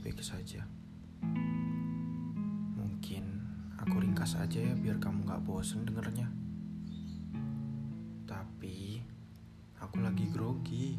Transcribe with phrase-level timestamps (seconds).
[0.00, 0.64] baik-baik saja.
[2.72, 3.24] Mungkin
[3.76, 6.24] aku ringkas aja ya biar kamu gak bosen dengernya.
[8.24, 9.04] Tapi
[9.76, 10.96] aku lagi grogi.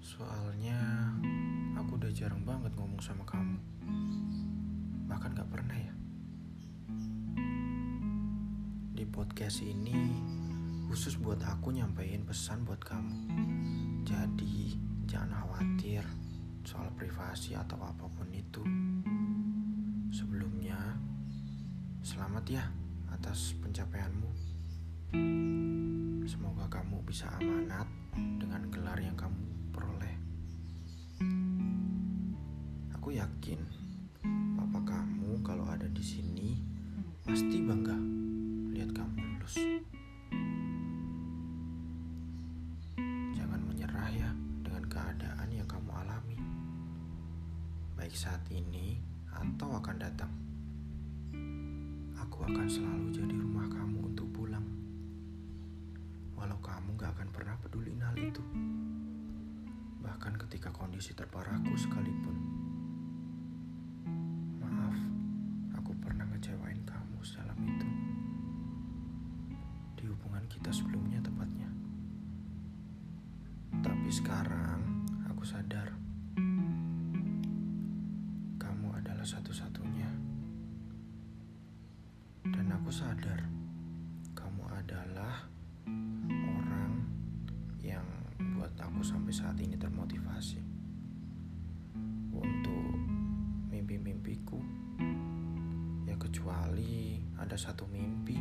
[0.00, 1.12] Soalnya
[1.76, 3.60] aku udah jarang banget ngomong sama kamu.
[5.04, 5.92] Bahkan gak pernah ya.
[8.96, 10.16] Di podcast ini
[10.88, 13.20] khusus buat aku nyampein pesan buat kamu.
[14.08, 16.23] Jadi jangan khawatir
[16.64, 18.64] soal privasi atau apa pun itu.
[20.08, 20.96] Sebelumnya,
[22.00, 22.64] selamat ya
[23.12, 24.30] atas pencapaianmu.
[26.24, 29.44] Semoga kamu bisa amanat dengan gelar yang kamu
[29.76, 30.16] peroleh.
[32.96, 33.60] Aku yakin
[48.04, 49.00] baik saat ini
[49.32, 50.28] atau akan datang.
[52.20, 54.60] Aku akan selalu jadi rumah kamu untuk pulang.
[56.36, 58.44] Walau kamu gak akan pernah peduliin hal itu.
[60.04, 62.36] Bahkan ketika kondisi terparahku sekalipun.
[64.60, 65.00] Maaf,
[65.80, 67.88] aku pernah ngecewain kamu sedalam itu.
[69.96, 71.72] Di hubungan kita sebelumnya tepatnya.
[73.80, 76.03] Tapi sekarang aku sadar
[79.24, 80.10] adalah satu-satunya.
[82.44, 83.40] Dan aku sadar
[84.36, 85.48] kamu adalah
[86.28, 87.08] orang
[87.80, 88.04] yang
[88.36, 90.60] buat aku sampai saat ini termotivasi
[92.36, 92.92] untuk
[93.72, 94.60] mimpi-mimpiku.
[96.04, 98.36] Ya kecuali ada satu mimpi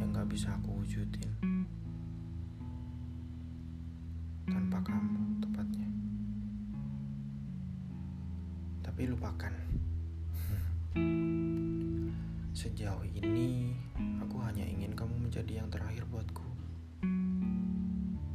[0.00, 1.28] yang gak bisa aku wujudin
[4.48, 5.88] tanpa kamu tepatnya.
[8.80, 9.52] Tapi lupakan.
[13.20, 13.76] Ini
[14.24, 16.46] aku hanya ingin kamu menjadi yang terakhir buatku.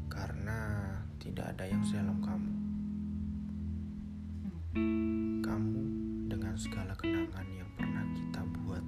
[0.06, 0.60] Karena
[1.18, 2.54] tidak ada yang sedalam kamu.
[5.42, 5.82] Kamu
[6.30, 8.86] dengan segala kenangan yang pernah kita buat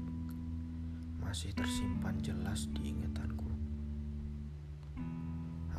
[1.18, 3.50] masih tersimpan jelas di ingatanku.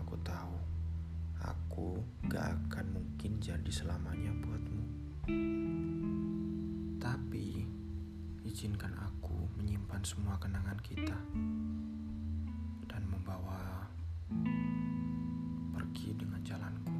[0.02, 0.56] Aku tahu
[1.38, 4.84] aku gak akan mungkin jadi selamanya buatmu.
[6.98, 7.77] Tapi
[8.48, 11.12] izinkan aku menyimpan semua kenangan kita
[12.88, 13.84] dan membawa
[15.76, 16.96] pergi dengan jalanku.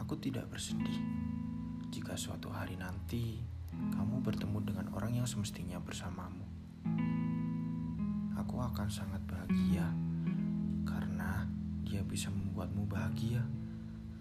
[0.00, 0.96] Aku tidak bersedih
[1.92, 3.44] jika suatu hari nanti
[3.92, 6.48] kamu bertemu dengan orang yang semestinya bersamamu.
[8.40, 9.92] Aku akan sangat bahagia
[10.88, 11.44] karena
[11.84, 13.44] dia bisa membuatmu bahagia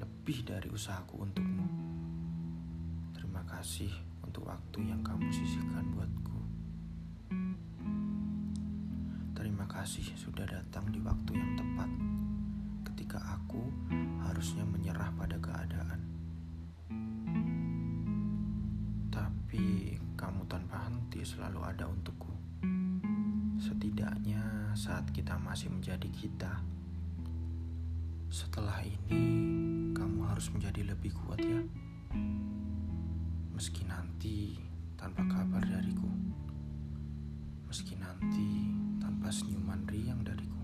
[0.04, 1.64] lebih dari usahaku untukmu.
[3.16, 6.38] Terima kasih untuk waktu yang kamu sisihkan buatku.
[9.34, 11.90] Terima kasih sudah datang di waktu yang tepat
[12.94, 13.74] ketika aku
[14.22, 16.00] harusnya menyerah pada keadaan.
[19.10, 22.30] Tapi kamu tanpa henti selalu ada untukku.
[23.58, 26.62] Setidaknya saat kita masih menjadi kita.
[28.30, 29.26] Setelah ini,
[29.98, 31.66] kamu harus menjadi lebih kuat ya.
[33.60, 34.56] Meski nanti
[34.96, 36.08] tanpa kabar dariku.
[37.68, 38.72] Meski nanti
[39.04, 40.64] tanpa senyuman riang dariku.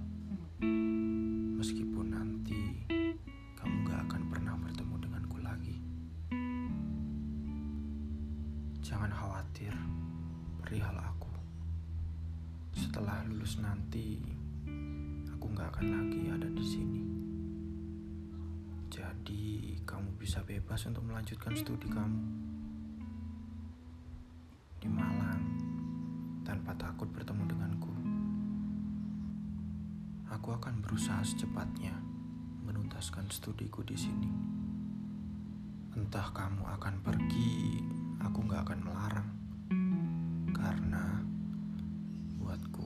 [1.60, 2.88] Meskipun nanti
[3.60, 5.76] kamu gak akan pernah bertemu denganku lagi.
[8.80, 9.76] Jangan khawatir
[10.64, 11.36] perihal aku.
[12.80, 14.24] Setelah lulus nanti,
[15.36, 17.04] aku gak akan lagi ada di sini.
[18.88, 22.55] Jadi, kamu bisa bebas untuk melanjutkan studi kamu
[30.46, 31.98] Aku akan berusaha secepatnya
[32.70, 34.30] menuntaskan studiku di sini.
[35.98, 37.82] Entah kamu akan pergi,
[38.22, 39.30] aku gak akan melarang.
[40.54, 41.18] Karena
[42.38, 42.86] buatku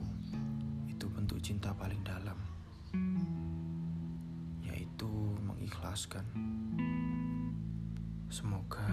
[0.88, 2.40] itu bentuk cinta paling dalam.
[4.64, 5.12] Yaitu
[5.44, 6.24] mengikhlaskan.
[8.32, 8.88] Semoga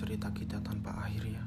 [0.00, 1.44] cerita kita tanpa akhir ya.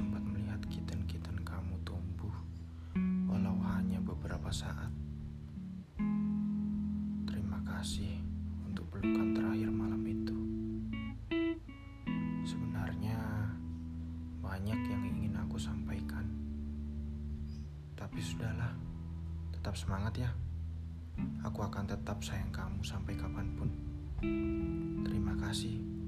[0.00, 2.32] Sempat melihat kiten-kiten kamu tumbuh
[3.28, 4.88] walau hanya beberapa saat.
[7.28, 8.16] Terima kasih
[8.64, 10.38] untuk pelukan terakhir malam itu.
[12.48, 13.20] Sebenarnya
[14.40, 16.24] banyak yang ingin aku sampaikan.
[17.92, 18.72] Tapi sudahlah,
[19.52, 20.32] tetap semangat ya.
[21.44, 23.68] Aku akan tetap sayang kamu sampai kapan pun.
[25.04, 25.99] Terima kasih.